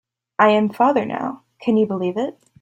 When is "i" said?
0.39-0.49